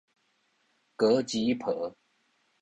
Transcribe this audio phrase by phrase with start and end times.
[0.95, 1.63] 果子皮